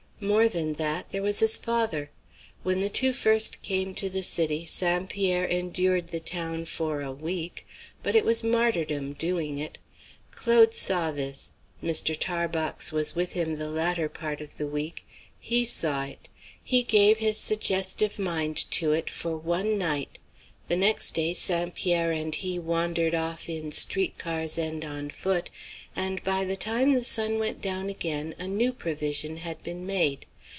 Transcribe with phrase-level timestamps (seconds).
[0.23, 2.11] More than that, there was his father.
[2.61, 5.09] When the two first came to the city St.
[5.09, 7.65] Pierre endured the town for a week.
[8.03, 9.79] But it was martyrdom, doing it.
[10.29, 11.53] Claude saw this.
[11.83, 12.15] Mr.
[12.15, 15.07] Tarbox was with him the latter part of the week.
[15.39, 16.29] He saw it.
[16.63, 20.19] He gave his suggestive mind to it for one night.
[20.67, 21.75] The next day St.
[21.75, 25.49] Pierre and he wandered off in street cars and on foot,
[25.97, 30.25] and by the time the sun went down again a new provision had been made.